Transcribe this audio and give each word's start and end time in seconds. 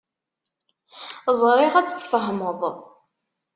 Ẓriɣ 1.41 1.73
ad 1.75 1.85
tt-tfehmeḍ. 1.87 2.61